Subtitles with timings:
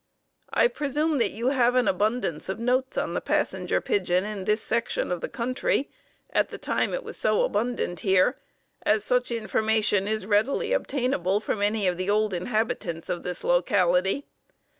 [0.51, 4.63] I presume that you have an abundance of notes on the Passenger Pigeon in this
[4.63, 5.91] section of the country
[6.31, 8.39] at the time it was so abundant here,
[8.81, 14.25] as such information is readily obtainable from any of the old inhabitants of this locality.